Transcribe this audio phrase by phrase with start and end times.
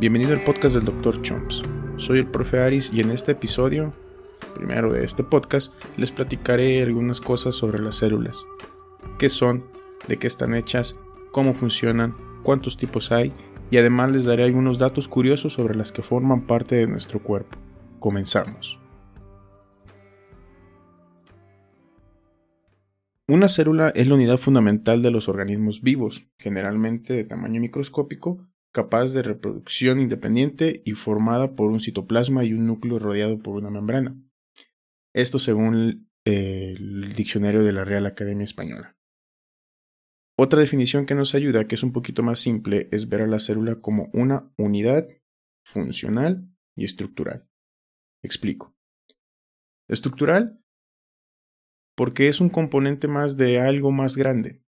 [0.00, 1.20] Bienvenido al podcast del Dr.
[1.20, 1.60] Chomps.
[1.98, 3.92] Soy el profe Aris y en este episodio,
[4.54, 8.46] primero de este podcast, les platicaré algunas cosas sobre las células.
[9.18, 9.66] ¿Qué son?
[10.08, 10.96] ¿De qué están hechas?
[11.32, 12.16] ¿Cómo funcionan?
[12.44, 13.34] ¿Cuántos tipos hay?
[13.70, 17.58] Y además les daré algunos datos curiosos sobre las que forman parte de nuestro cuerpo.
[17.98, 18.80] Comenzamos.
[23.28, 29.12] Una célula es la unidad fundamental de los organismos vivos, generalmente de tamaño microscópico, capaz
[29.12, 34.16] de reproducción independiente y formada por un citoplasma y un núcleo rodeado por una membrana.
[35.14, 38.96] Esto según el diccionario de la Real Academia Española.
[40.38, 43.38] Otra definición que nos ayuda, que es un poquito más simple, es ver a la
[43.38, 45.08] célula como una unidad
[45.64, 47.48] funcional y estructural.
[48.22, 48.74] Explico.
[49.88, 50.60] Estructural
[52.00, 54.62] porque es un componente más de algo más grande.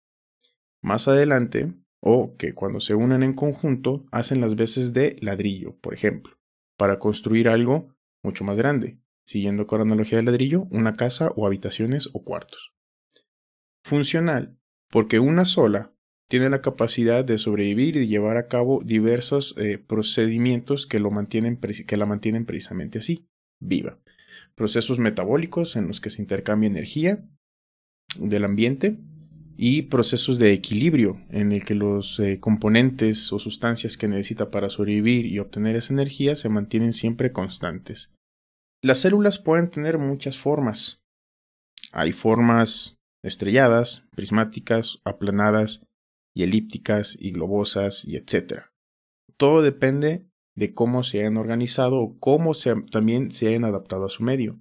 [0.83, 1.73] Más adelante,
[2.03, 6.37] o que cuando se unen en conjunto, hacen las veces de ladrillo, por ejemplo,
[6.77, 11.47] para construir algo mucho más grande, siguiendo con la analogía del ladrillo, una casa o
[11.47, 12.73] habitaciones o cuartos.
[13.85, 14.59] Funcional,
[14.91, 15.93] porque una sola
[16.29, 21.59] tiene la capacidad de sobrevivir y llevar a cabo diversos eh, procedimientos que, lo mantienen,
[21.59, 23.29] que la mantienen precisamente así,
[23.61, 23.99] viva
[24.55, 27.25] procesos metabólicos en los que se intercambia energía
[28.19, 28.99] del ambiente
[29.65, 34.69] y procesos de equilibrio en el que los eh, componentes o sustancias que necesita para
[34.69, 38.13] sobrevivir y obtener esa energía se mantienen siempre constantes.
[38.83, 41.05] Las células pueden tener muchas formas.
[41.93, 45.87] Hay formas estrelladas, prismáticas, aplanadas
[46.35, 48.65] y elípticas y globosas y etc.
[49.37, 50.27] Todo depende
[50.57, 52.51] de cómo se han organizado o cómo
[52.91, 54.59] también se hayan adaptado a su medio.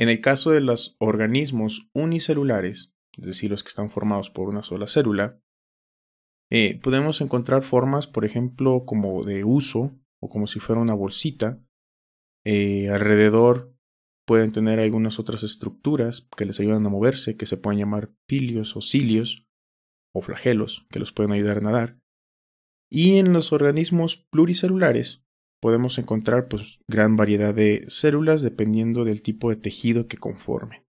[0.00, 4.62] En el caso de los organismos unicelulares, es decir, los que están formados por una
[4.62, 5.40] sola célula,
[6.50, 11.60] eh, podemos encontrar formas, por ejemplo, como de uso o como si fuera una bolsita.
[12.44, 13.74] Eh, alrededor
[14.26, 18.76] pueden tener algunas otras estructuras que les ayudan a moverse, que se pueden llamar pilios
[18.76, 19.46] o cilios
[20.14, 21.98] o flagelos, que los pueden ayudar a nadar.
[22.90, 25.24] Y en los organismos pluricelulares
[25.60, 30.86] podemos encontrar pues, gran variedad de células dependiendo del tipo de tejido que conforme.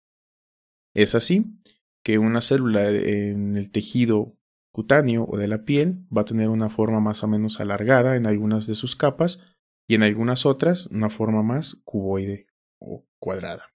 [0.95, 1.57] Es así
[2.03, 4.37] que una célula en el tejido
[4.71, 8.25] cutáneo o de la piel va a tener una forma más o menos alargada en
[8.25, 9.55] algunas de sus capas
[9.87, 12.47] y en algunas otras una forma más cuboide
[12.79, 13.73] o cuadrada.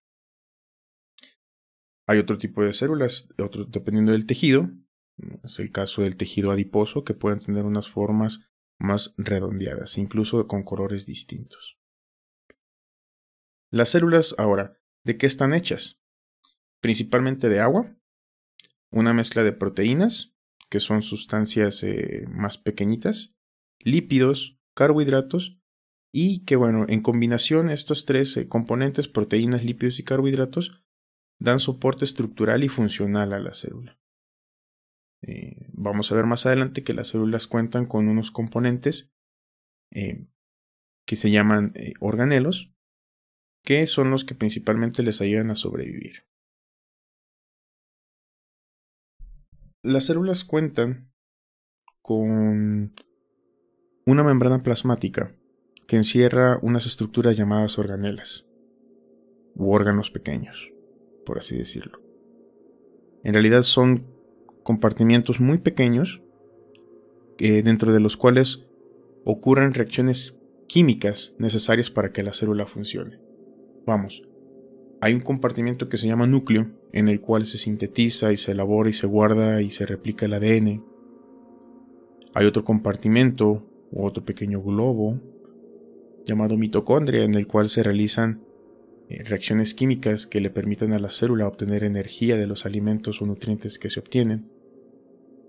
[2.09, 3.29] Hay otro tipo de células,
[3.69, 4.71] dependiendo del tejido,
[5.43, 8.49] es el caso del tejido adiposo que pueden tener unas formas
[8.79, 11.79] más redondeadas, incluso con colores distintos.
[13.71, 16.01] Las células ahora, ¿de qué están hechas?
[16.81, 17.97] Principalmente de agua,
[18.91, 20.37] una mezcla de proteínas,
[20.69, 23.35] que son sustancias eh, más pequeñitas,
[23.79, 25.61] lípidos, carbohidratos,
[26.13, 30.83] y que bueno, en combinación estos tres eh, componentes, proteínas, lípidos y carbohidratos,
[31.39, 34.01] dan soporte estructural y funcional a la célula.
[35.23, 39.13] Eh, vamos a ver más adelante que las células cuentan con unos componentes
[39.91, 42.75] que se llaman organelos,
[43.65, 46.27] que son los que principalmente les ayudan a sobrevivir.
[49.87, 51.13] Las células cuentan
[52.03, 52.93] con
[54.05, 55.33] una membrana plasmática
[55.87, 58.49] que encierra unas estructuras llamadas organelas,
[59.55, 60.73] u órganos pequeños,
[61.25, 62.01] por así decirlo.
[63.23, 64.09] En realidad son
[64.65, 66.21] compartimientos muy pequeños
[67.39, 68.67] eh, dentro de los cuales
[69.25, 73.21] ocurren reacciones químicas necesarias para que la célula funcione.
[73.87, 74.25] Vamos,
[75.01, 78.89] hay un compartimiento que se llama núcleo, en el cual se sintetiza y se elabora
[78.89, 80.85] y se guarda y se replica el ADN.
[82.35, 85.21] Hay otro compartimento u otro pequeño globo
[86.25, 88.43] llamado mitocondria, en el cual se realizan
[89.09, 93.27] eh, reacciones químicas que le permitan a la célula obtener energía de los alimentos o
[93.27, 94.51] nutrientes que se obtienen.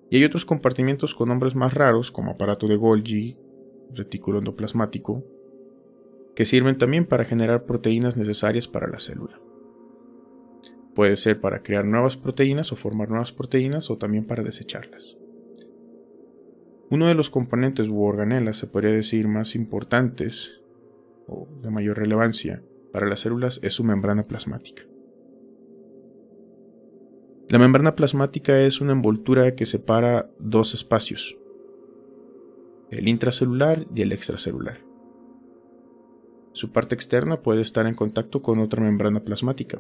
[0.10, 3.38] Y hay otros compartimientos con nombres más raros, como aparato de Golgi,
[3.94, 5.26] retículo endoplasmático,
[6.38, 9.42] que sirven también para generar proteínas necesarias para la célula.
[10.94, 15.18] Puede ser para crear nuevas proteínas o formar nuevas proteínas o también para desecharlas.
[16.92, 20.62] Uno de los componentes u organelas se podría decir más importantes
[21.26, 22.62] o de mayor relevancia
[22.94, 24.84] para las células es su membrana plasmática.
[27.50, 31.36] La membrana plasmática es una envoltura que separa dos espacios,
[32.92, 34.87] el intracelular y el extracelular.
[36.58, 39.80] Su parte externa puede estar en contacto con otra membrana plasmática,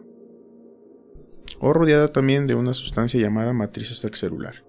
[1.59, 4.63] o rodeada también de una sustancia llamada matriz extracelular.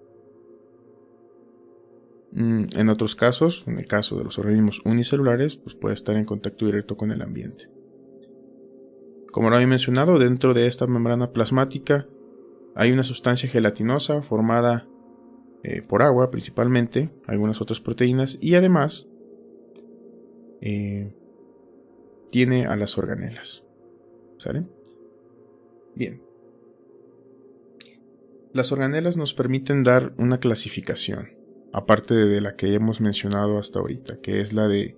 [2.31, 6.25] Mm, en otros casos, en el caso de los organismos unicelulares, pues puede estar en
[6.25, 7.69] contacto directo con el ambiente.
[9.31, 12.07] Como lo había mencionado, dentro de esta membrana plasmática
[12.73, 14.87] hay una sustancia gelatinosa formada
[15.61, 19.05] eh, por agua principalmente, algunas otras proteínas y además
[20.61, 21.13] eh,
[22.31, 23.63] tiene a las organelas.
[24.37, 24.65] ¿Sale?
[25.95, 26.21] Bien.
[28.53, 31.33] Las organelas nos permiten dar una clasificación,
[31.71, 34.97] aparte de la que hemos mencionado hasta ahorita, que es la de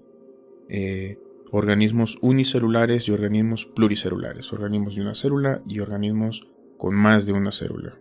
[0.69, 1.17] eh,
[1.51, 6.47] organismos unicelulares y organismos pluricelulares, organismos de una célula y organismos
[6.77, 7.99] con más de una célula.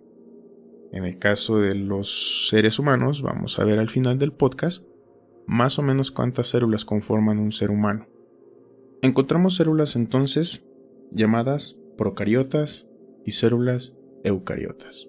[0.93, 4.85] En el caso de los seres humanos, vamos a ver al final del podcast
[5.47, 8.07] más o menos cuántas células conforman un ser humano.
[9.03, 10.67] Encontramos células entonces
[11.11, 12.87] llamadas procariotas
[13.25, 15.09] y células eucariotas.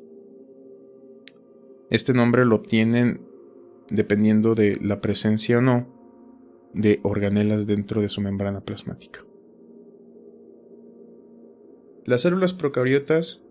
[1.89, 3.21] Este nombre lo obtienen
[3.89, 5.87] dependiendo de la presencia o no
[6.73, 9.25] de organelas dentro de su membrana plasmática.
[12.05, 13.43] Las células procariotas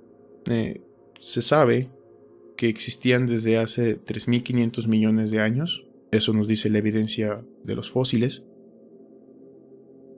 [0.46, 0.81] eh,
[1.20, 1.90] se sabe
[2.56, 7.90] que existían desde hace 3.500 millones de años, eso nos dice la evidencia de los
[7.90, 8.46] fósiles,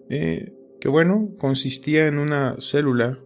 [0.08, 3.18] eh, que bueno, consistía en una célula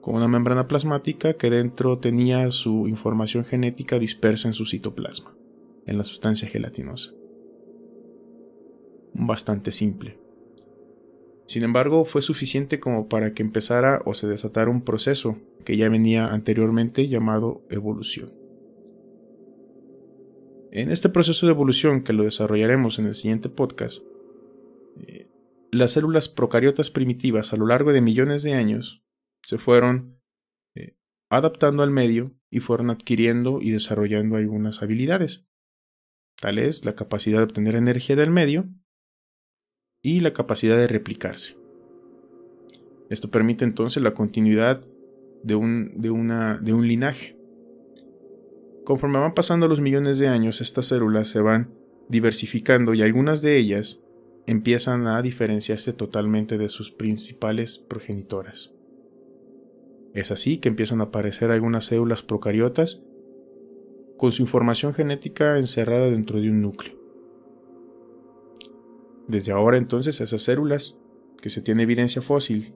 [0.00, 5.34] con una membrana plasmática que dentro tenía su información genética dispersa en su citoplasma,
[5.84, 7.12] en la sustancia gelatinosa.
[9.12, 10.18] Bastante simple.
[11.46, 15.88] Sin embargo, fue suficiente como para que empezara o se desatara un proceso que ya
[15.88, 18.32] venía anteriormente llamado evolución.
[20.72, 24.02] En este proceso de evolución, que lo desarrollaremos en el siguiente podcast,
[25.76, 29.02] las células procariotas primitivas a lo largo de millones de años
[29.42, 30.20] se fueron
[30.74, 30.96] eh,
[31.30, 35.46] adaptando al medio y fueron adquiriendo y desarrollando algunas habilidades.
[36.40, 38.68] Tal es la capacidad de obtener energía del medio
[40.02, 41.56] y la capacidad de replicarse.
[43.08, 44.86] Esto permite entonces la continuidad
[45.42, 47.36] de un, de una, de un linaje.
[48.84, 51.72] Conforme van pasando los millones de años, estas células se van
[52.08, 54.00] diversificando y algunas de ellas
[54.46, 58.72] empiezan a diferenciarse totalmente de sus principales progenitoras.
[60.14, 63.02] Es así que empiezan a aparecer algunas células procariotas
[64.16, 66.94] con su información genética encerrada dentro de un núcleo.
[69.28, 70.96] Desde ahora entonces esas células,
[71.42, 72.72] que se tiene evidencia fósil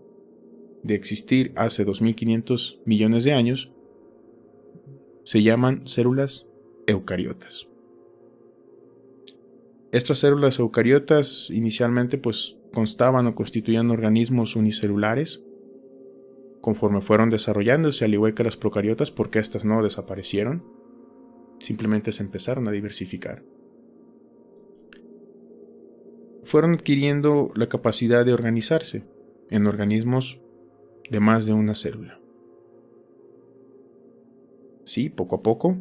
[0.83, 3.73] de existir hace 2500 millones de años,
[5.25, 6.47] se llaman células
[6.87, 7.70] eucariotas.
[9.93, 15.43] Estas células eucariotas inicialmente pues constaban o constituían organismos unicelulares
[16.61, 20.63] conforme fueron desarrollándose, al igual que las procariotas, porque éstas no desaparecieron,
[21.59, 23.43] simplemente se empezaron a diversificar.
[26.45, 29.05] Fueron adquiriendo la capacidad de organizarse
[29.51, 30.41] en organismos
[31.11, 32.21] de más de una célula.
[34.85, 35.77] Sí, poco a poco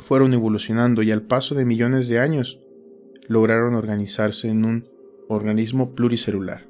[0.00, 2.60] fueron evolucionando y al paso de millones de años
[3.28, 4.88] lograron organizarse en un
[5.28, 6.66] organismo pluricelular.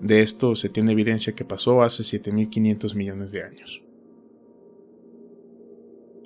[0.00, 3.82] De esto se tiene evidencia que pasó hace 7.500 millones de años.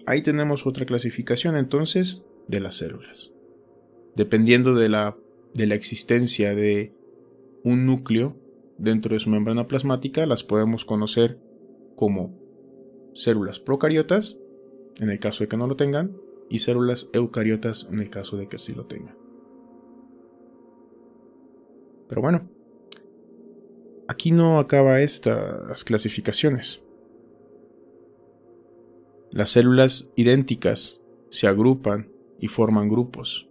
[0.04, 3.30] Ahí tenemos otra clasificación entonces de las células.
[4.14, 5.16] Dependiendo de la,
[5.54, 6.92] de la existencia de
[7.64, 8.36] un núcleo
[8.76, 11.38] dentro de su membrana plasmática, las podemos conocer
[11.96, 12.38] como
[13.14, 14.36] células procariotas,
[15.00, 16.16] en el caso de que no lo tengan,
[16.50, 19.21] y células eucariotas en el caso de que sí lo tengan.
[22.12, 22.46] Pero bueno,
[24.12, 26.82] Aquí no acaba estas clasificaciones.
[29.30, 33.48] Las células idénticas se agrupan y forman grupos.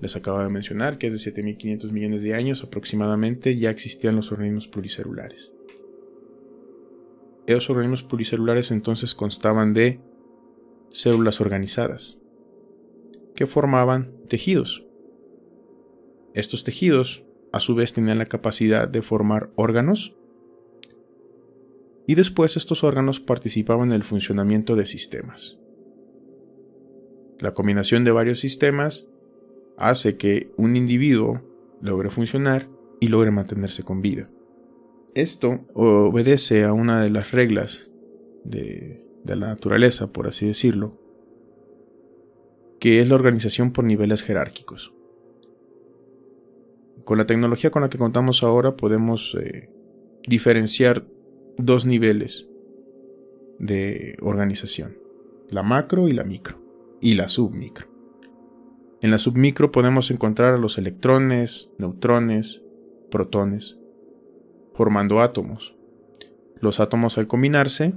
[0.00, 4.68] Les acabo de mencionar que desde 7.500 millones de años aproximadamente ya existían los organismos
[4.68, 5.52] pluricelulares.
[7.48, 9.98] Esos organismos pluricelulares entonces constaban de
[10.88, 12.20] células organizadas,
[13.34, 14.85] que formaban tejidos.
[16.36, 20.14] Estos tejidos a su vez tenían la capacidad de formar órganos
[22.06, 25.58] y después estos órganos participaban en el funcionamiento de sistemas.
[27.40, 29.08] La combinación de varios sistemas
[29.78, 31.40] hace que un individuo
[31.80, 32.68] logre funcionar
[33.00, 34.28] y logre mantenerse con vida.
[35.14, 37.90] Esto obedece a una de las reglas
[38.44, 41.00] de, la naturaleza, por así decirlo,
[42.78, 44.92] que es la organización por niveles jerárquicos.
[47.04, 49.70] Con la tecnología con la que contamos ahora podemos eh,
[50.26, 51.06] diferenciar
[51.56, 52.48] dos niveles
[53.58, 54.98] de organización,
[55.48, 56.60] la macro y la micro,
[57.00, 57.86] y la submicro.
[59.00, 62.62] En la submicro podemos encontrar a los electrones, neutrones,
[63.10, 63.78] protones,
[64.74, 65.76] formando átomos.
[66.60, 67.94] Los átomos al combinarse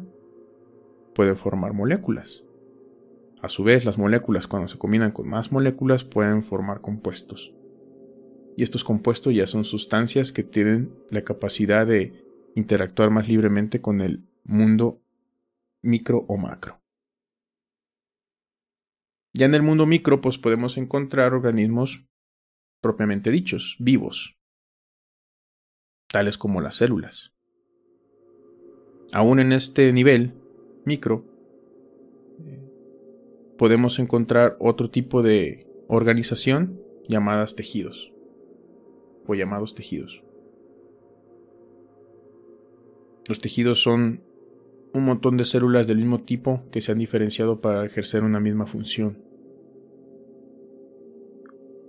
[1.15, 2.44] pueden formar moléculas.
[3.41, 7.53] A su vez, las moléculas cuando se combinan con más moléculas pueden formar compuestos.
[8.60, 12.25] Y estos compuestos ya son sustancias que tienen la capacidad de
[12.56, 15.01] interactuar más libremente con el mundo
[15.82, 16.82] micro o macro.
[19.34, 22.06] Ya en el mundo micro pues podemos encontrar organismos
[22.82, 24.38] propiamente dichos, vivos,
[26.08, 27.32] tales como las células.
[29.13, 30.34] Aún en este nivel
[30.84, 31.24] micro,
[33.58, 38.12] podemos encontrar otro tipo de organización llamadas tejidos
[39.36, 40.21] llamados tejidos.
[43.27, 44.24] Los tejidos son
[44.93, 48.65] un montón de células del mismo tipo que se han diferenciado para ejercer una misma
[48.65, 49.19] función.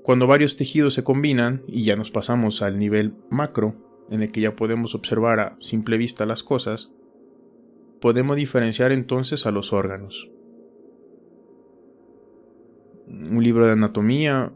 [0.03, 3.75] Cuando varios tejidos se combinan y ya nos pasamos al nivel macro,
[4.11, 6.93] en el que ya podemos observar a simple vista las cosas,
[8.01, 10.31] podemos diferenciar entonces a los órganos
[13.11, 14.53] un libro de anatomía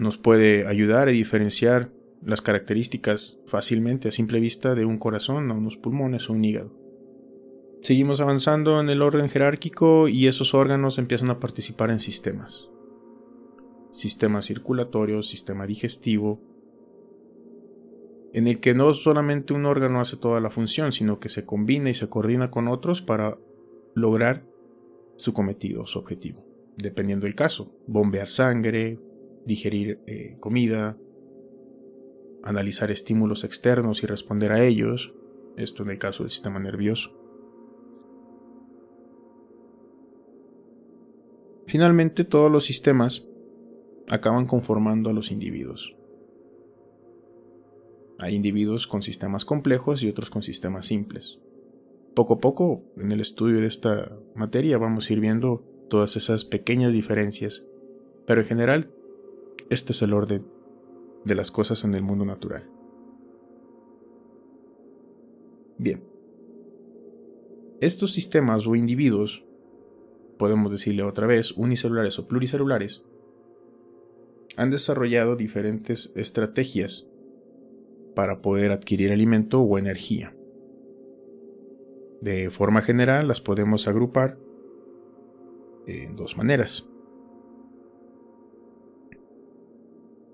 [0.00, 1.92] nos puede ayudar a diferenciar
[2.24, 6.72] las características fácilmente a simple vista de un corazón, o unos pulmones o un hígado.
[7.82, 12.68] Seguimos avanzando en el orden jerárquico y esos órganos empiezan a participar en sistemas.
[13.90, 16.40] Sistema circulatorio, sistema digestivo,
[18.32, 21.90] en el que no solamente un órgano hace toda la función, sino que se combina
[21.90, 23.38] y se coordina con otros para
[23.94, 24.44] lograr
[25.16, 26.50] su cometido, su objetivo
[26.82, 27.72] dependiendo del caso.
[27.86, 28.98] Bombear sangre,
[29.44, 30.96] digerir eh, comida,
[32.42, 35.12] analizar estímulos externos y responder a ellos.
[35.56, 37.10] Esto en el caso del sistema nervioso.
[41.66, 43.26] Finalmente, todos los sistemas
[44.08, 45.94] acaban conformando a los individuos.
[48.18, 51.40] Hay individuos con sistemas complejos y otros con sistemas simples.
[52.14, 56.44] Poco a poco, en el estudio de esta materia, vamos a ir viendo todas esas
[56.44, 57.66] pequeñas diferencias,
[58.26, 58.90] pero en general
[59.70, 60.46] este es el orden
[61.24, 62.68] de las cosas en el mundo natural.
[65.78, 66.04] Bien.
[67.80, 69.44] Estos sistemas o individuos,
[70.38, 73.04] podemos decirle otra vez, unicelulares o pluricelulares,
[74.56, 77.08] han desarrollado diferentes estrategias
[78.14, 80.34] para poder adquirir alimento o energía.
[82.20, 84.36] De forma general las podemos agrupar
[85.86, 86.89] en dos maneras.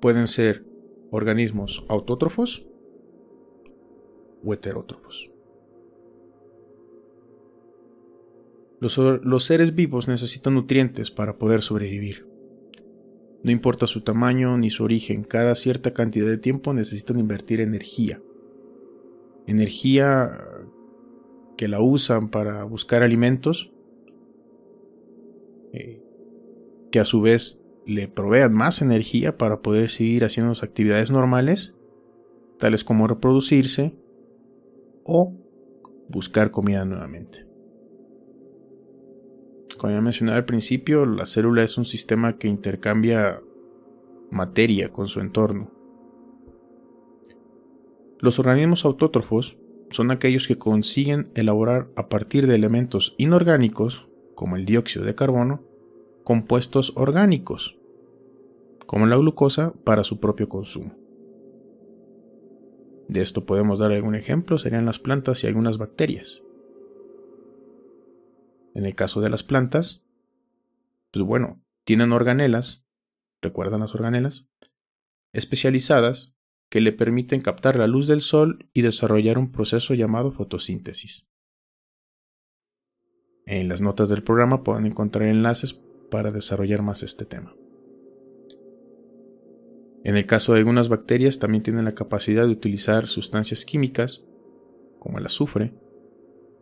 [0.01, 0.65] Pueden ser
[1.11, 2.67] organismos autótrofos
[4.45, 5.31] o heterótrofos.
[8.79, 12.27] Los, los, seres vivos necesitan nutrientes para poder sobrevivir.
[13.43, 18.21] No importa su tamaño ni su origen, cada cierta cantidad de tiempo necesitan invertir energía.
[19.47, 20.39] Energía
[21.57, 23.73] que la usan para buscar alimentos
[25.73, 26.03] eh,
[26.91, 31.75] que a su vez le provean más energía para poder seguir haciendo sus actividades normales,
[32.59, 33.97] tales como reproducirse
[35.05, 35.33] o
[36.09, 37.47] buscar comida nuevamente.
[39.79, 43.41] Como ya mencioné al principio, la célula es un sistema que intercambia
[44.31, 45.71] materia con su entorno.
[48.19, 49.59] Los organismos autótrofos
[49.91, 55.63] son aquellos que consiguen elaborar a partir de elementos inorgánicos como el dióxido de carbono,
[56.27, 57.79] compuestos orgánicos,
[58.85, 60.93] como la glucosa, para su propio consumo.
[63.07, 66.43] De esto podemos dar algún ejemplo, serían las plantas y algunas bacterias.
[68.75, 70.05] En el caso de las plantas,
[71.13, 72.85] pues bueno, tienen organelas,
[73.41, 74.49] ¿recuerdan las organelas?
[75.33, 76.37] Especializadas
[76.69, 81.29] que le permiten captar la luz del sol y desarrollar un proceso llamado fotosíntesis.
[83.45, 87.55] En las notas del programa pueden encontrar enlaces para desarrollar más este tema.
[90.05, 94.25] En el caso de algunas bacterias también tienen la capacidad de utilizar sustancias químicas,
[95.01, 95.75] como el azufre,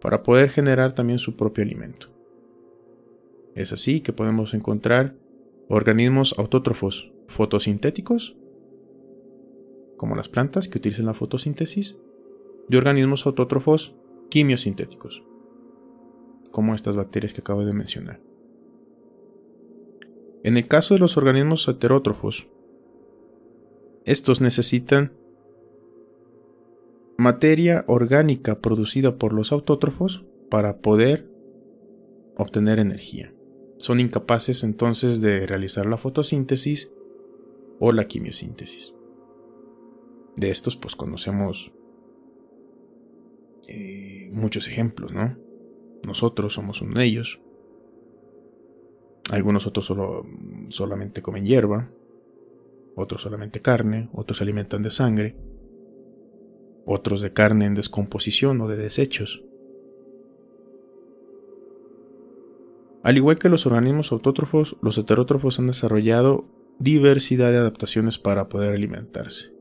[0.01, 2.09] para poder generar también su propio alimento.
[3.55, 5.17] Es así que podemos encontrar
[5.69, 8.37] organismos autótrofos fotosintéticos,
[9.97, 11.99] como las plantas que utilizan la fotosíntesis,
[12.69, 13.95] y organismos autótrofos
[14.31, 15.23] quimiosintéticos,
[16.51, 18.21] como estas bacterias que acabo de mencionar.
[20.45, 22.47] En el caso de los organismos heterótrofos,
[24.05, 25.13] estos necesitan
[27.17, 31.29] materia orgánica producida por los autótrofos para poder
[32.37, 33.33] obtener energía.
[33.79, 36.93] son incapaces entonces de realizar la fotosíntesis
[37.81, 38.95] o la quimiosíntesis.
[40.37, 41.73] De estos pues conocemos
[43.67, 45.37] eh, muchos ejemplos, ¿no?
[46.07, 47.41] Nosotros somos uno de ellos.
[49.31, 50.27] Algunos otros solo,
[50.69, 51.91] solamente comen hierba,
[52.95, 55.37] otros solamente carne, otros se alimentan de sangre,
[56.85, 59.43] otros de carne en descomposición o de desechos.
[63.03, 66.47] Al igual que los organismos autótrofos, los heterótrofos han desarrollado
[66.79, 69.53] diversidad de adaptaciones para poder alimentarse.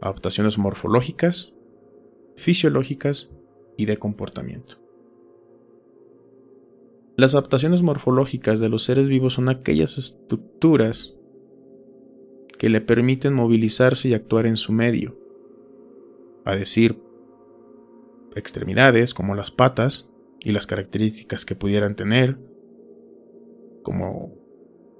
[0.00, 1.54] Adaptaciones morfológicas,
[2.36, 3.30] fisiológicas
[3.76, 4.81] y de comportamiento.
[7.22, 11.16] Las adaptaciones morfológicas de los seres vivos son aquellas estructuras
[12.58, 15.16] que le permiten movilizarse y actuar en su medio,
[16.44, 17.00] a decir,
[18.34, 20.10] extremidades como las patas
[20.40, 22.38] y las características que pudieran tener,
[23.84, 24.34] como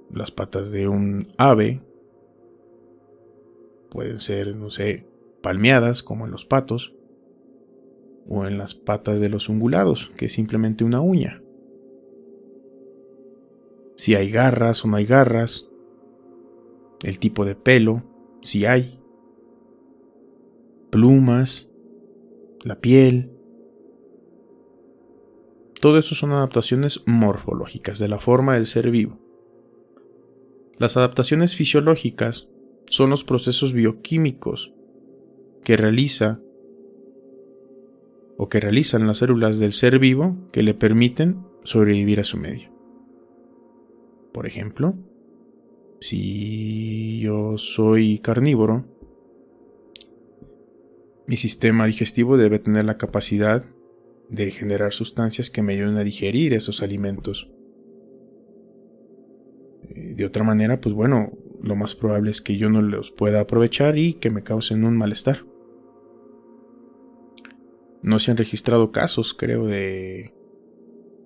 [0.09, 1.81] las patas de un ave,
[3.89, 5.05] pueden ser, no sé,
[5.41, 6.95] palmeadas como en los patos,
[8.29, 11.42] o en las patas de los ungulados, que es simplemente una uña.
[13.95, 15.69] Si hay garras o no hay garras,
[17.03, 18.03] el tipo de pelo,
[18.41, 18.99] si hay,
[20.89, 21.69] plumas,
[22.63, 23.31] la piel.
[25.79, 29.19] Todo eso son adaptaciones morfológicas de la forma del ser vivo.
[30.77, 32.47] Las adaptaciones fisiológicas
[32.87, 34.73] son los procesos bioquímicos
[35.63, 36.39] que realiza
[38.37, 42.72] o que realizan las células del ser vivo que le permiten sobrevivir a su medio.
[44.33, 44.95] Por ejemplo,
[46.01, 48.83] si yo soy carnívoro,
[51.27, 53.63] mi sistema digestivo debe tener la capacidad
[54.29, 57.51] de generar sustancias que me ayuden a digerir esos alimentos.
[59.89, 63.41] Eh, de otra manera, pues bueno, lo más probable es que yo no los pueda
[63.41, 65.45] aprovechar y que me causen un malestar.
[68.01, 70.33] No se han registrado casos, creo, de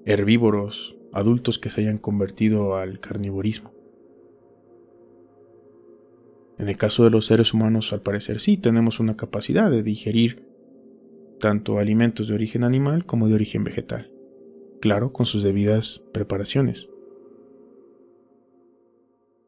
[0.05, 3.73] herbívoros adultos que se hayan convertido al carnivorismo.
[6.59, 10.47] En el caso de los seres humanos, al parecer sí, tenemos una capacidad de digerir
[11.39, 14.11] tanto alimentos de origen animal como de origen vegetal.
[14.79, 16.89] Claro, con sus debidas preparaciones.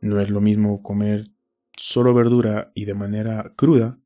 [0.01, 1.31] No es lo mismo comer
[1.77, 3.99] solo verdura y de manera cruda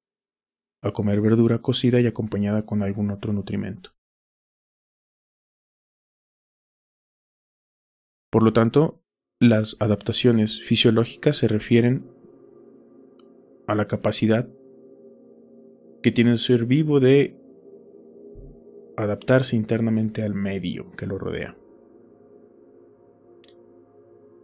[0.82, 3.92] a comer verdura cocida y acompañada con algún otro nutrimento.
[8.34, 9.00] Por lo tanto,
[9.40, 12.10] las adaptaciones fisiológicas se refieren
[13.68, 14.50] a la capacidad
[16.02, 17.40] que tiene el ser vivo de
[18.98, 21.56] adaptarse internamente al medio que lo rodea.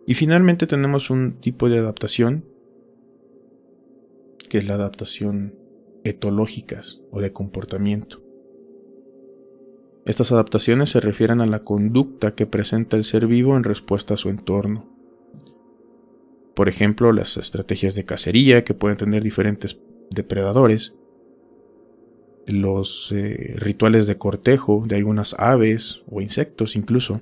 [0.05, 2.45] Y finalmente tenemos un tipo de adaptación
[4.51, 5.55] que es la adaptación
[6.03, 8.28] etológicas o de comportamiento.
[10.09, 14.17] Estas adaptaciones se refieren a la conducta que presenta el ser vivo en respuesta a
[14.17, 14.89] su entorno.
[16.55, 20.95] Por ejemplo, las estrategias de cacería que pueden tener diferentes depredadores,
[22.47, 27.21] los eh, rituales de cortejo de algunas aves o insectos incluso,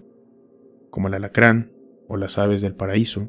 [0.89, 1.73] como el alacrán
[2.07, 3.27] o las aves del paraíso,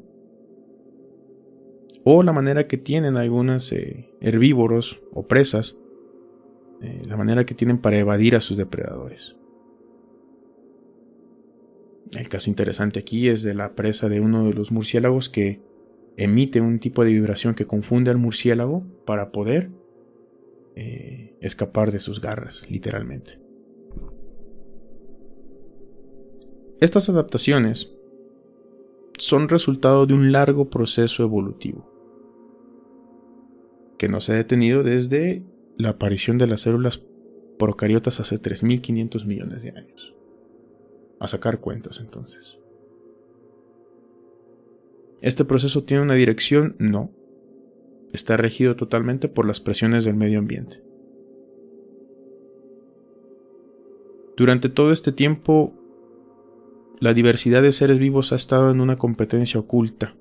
[2.04, 5.76] o la manera que tienen algunos eh, herbívoros o presas,
[6.80, 9.34] eh, la manera que tienen para evadir a sus depredadores.
[12.16, 15.60] El caso interesante aquí es de la presa de uno de los murciélagos que
[16.16, 19.70] emite un tipo de vibración que confunde al murciélago para poder
[20.74, 23.40] eh, escapar de sus garras, literalmente.
[26.80, 27.92] Estas adaptaciones
[29.18, 31.92] son resultado de un largo proceso evolutivo
[33.98, 35.42] que no se ha detenido desde
[35.76, 37.02] la aparición de las células
[37.58, 40.17] procariotas hace 3.500 millones de años.
[41.20, 42.60] A sacar cuentas entonces.
[45.20, 46.76] ¿Este proceso tiene una dirección?
[46.78, 47.10] No.
[48.12, 50.82] Está regido totalmente por las presiones del medio ambiente.
[54.36, 55.74] Durante todo este tiempo,
[57.00, 60.14] la diversidad de seres vivos ha estado en una competencia oculta,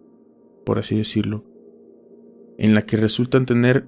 [0.65, 1.43] por así decirlo,
[2.57, 3.87] en la que resultan tener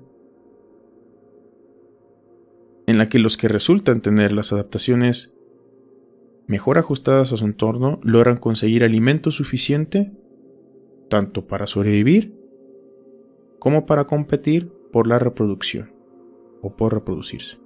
[2.86, 5.34] en la que los que resultan tener las adaptaciones
[6.49, 10.12] mejor ajustadas a su entorno logran conseguir alimento suficiente
[11.07, 12.35] tanto para sobrevivir
[13.59, 15.93] como para competir por la reproducción
[16.63, 17.59] o por reproducirse.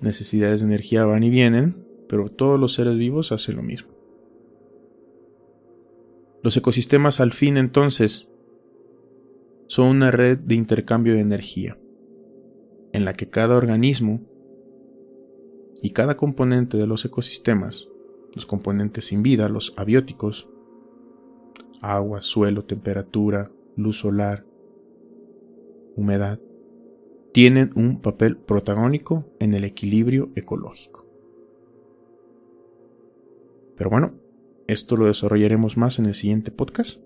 [0.00, 3.90] Necesidades de energía van y vienen pero todos los seres vivos hacen lo mismo.
[6.42, 8.28] Los ecosistemas al fin entonces
[9.66, 11.76] son una red de intercambio de energía,
[12.92, 14.22] en la que cada organismo
[15.82, 17.88] y cada componente de los ecosistemas,
[18.34, 20.48] los componentes sin vida, los abióticos,
[21.80, 24.44] agua, suelo, temperatura, luz solar,
[25.96, 26.40] humedad,
[27.32, 31.06] tienen un papel protagónico en el equilibrio ecológico.
[33.76, 34.14] Pero bueno,
[34.66, 36.98] esto lo desarrollaremos más en el siguiente podcast,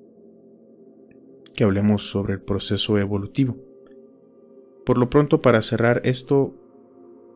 [1.54, 3.56] que hablemos sobre el proceso evolutivo.
[4.86, 6.54] Por lo pronto, para cerrar esto,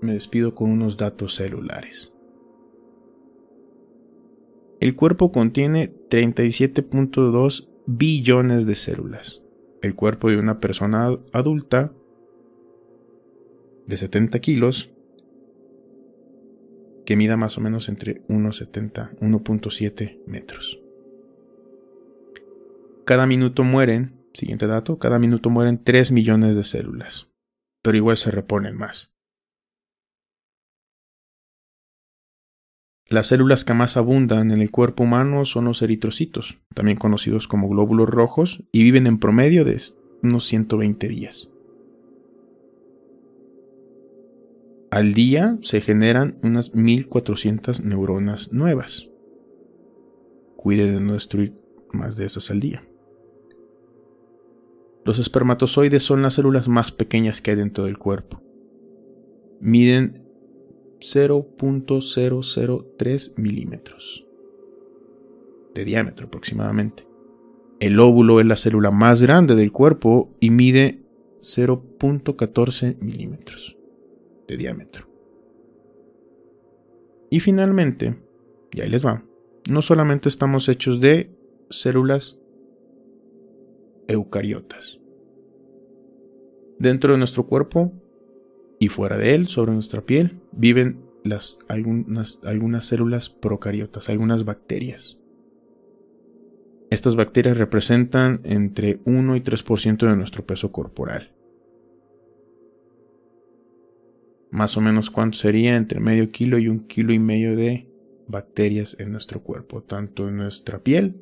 [0.01, 2.13] me despido con unos datos celulares.
[4.81, 9.43] El cuerpo contiene 37.2 billones de células.
[9.83, 11.93] El cuerpo de una persona adulta
[13.87, 14.91] de 70 kilos
[17.05, 20.81] que mida más o menos entre 1,70 1.7 metros.
[23.05, 27.29] Cada minuto mueren, siguiente dato, cada minuto mueren 3 millones de células,
[27.83, 29.14] pero igual se reponen más.
[33.09, 37.69] Las células que más abundan en el cuerpo humano son los eritrocitos, también conocidos como
[37.69, 39.81] glóbulos rojos, y viven en promedio de
[40.23, 41.51] unos 120 días.
[44.91, 49.11] Al día se generan unas 1400 neuronas nuevas.
[50.57, 51.53] Cuide de no destruir
[51.93, 52.87] más de esas al día.
[55.05, 58.41] Los espermatozoides son las células más pequeñas que hay dentro del cuerpo.
[59.61, 60.24] Miden
[61.05, 64.27] 0.003 milímetros
[65.75, 67.07] de diámetro aproximadamente.
[67.79, 71.03] El óvulo es la célula más grande del cuerpo y mide
[71.41, 73.77] 0.14 milímetros
[74.49, 75.07] de diámetro.
[77.29, 78.19] Y finalmente,
[78.73, 79.23] y ahí les va,
[79.69, 81.37] no solamente estamos hechos de
[81.69, 82.41] células
[84.09, 85.03] eucariotas.
[86.79, 87.93] Dentro de nuestro cuerpo
[88.79, 91.05] y fuera de él, sobre nuestra piel, viven
[91.69, 95.21] algunas, algunas células procariotas, algunas bacterias.
[96.91, 101.33] Estas bacterias representan entre 1 y 3% de nuestro peso corporal.
[104.51, 107.89] Más o menos cuánto sería entre medio kilo y un kilo y medio de
[108.29, 111.17] bacterias en nuestro cuerpo, tanto en nuestra piel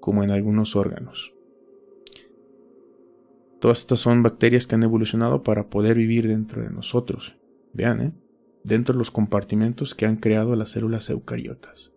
[0.00, 1.34] como en algunos órganos.
[3.60, 7.36] Todas estas son bacterias que han evolucionado para poder vivir dentro de nosotros.
[7.72, 8.12] Vean, ¿eh?
[8.64, 11.92] dentro de los compartimentos que han creado las células eucariotas.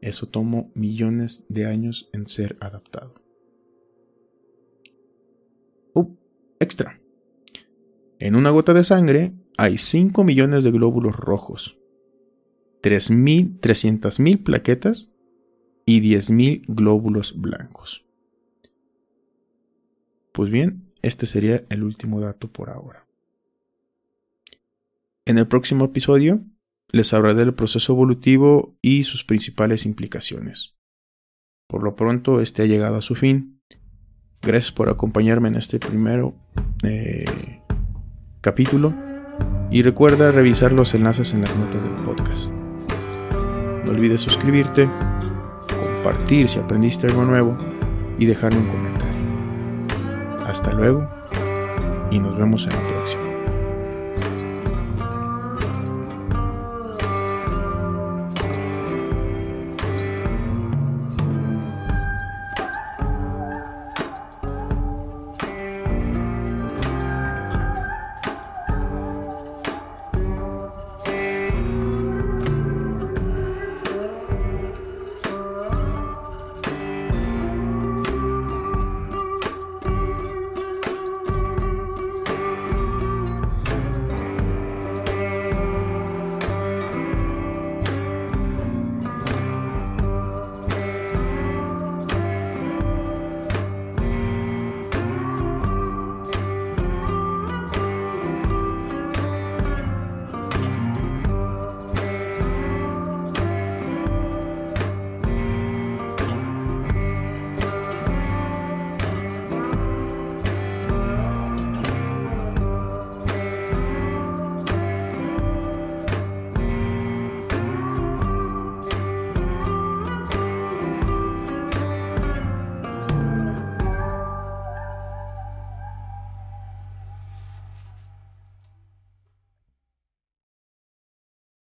[0.00, 3.14] Eso tomó millones de años en ser adaptado.
[5.94, 6.14] Uh,
[6.60, 7.00] extra.
[8.18, 11.78] En una gota de sangre hay 5 millones de glóbulos rojos,
[12.82, 15.12] 300.000 plaquetas
[15.84, 18.05] y 10.000 glóbulos blancos.
[20.36, 23.06] Pues bien, este sería el último dato por ahora.
[25.24, 26.42] En el próximo episodio
[26.90, 30.74] les hablaré del proceso evolutivo y sus principales implicaciones.
[31.66, 33.62] Por lo pronto, este ha llegado a su fin.
[34.42, 36.34] Gracias por acompañarme en este primero
[36.82, 37.24] eh,
[38.42, 38.92] capítulo
[39.70, 42.50] y recuerda revisar los enlaces en las notas del podcast.
[43.86, 44.86] No olvides suscribirte,
[45.80, 47.56] compartir si aprendiste algo nuevo
[48.18, 48.95] y dejarme un comentario.
[50.46, 51.08] Hasta luego
[52.10, 53.25] y nos vemos en el próximo.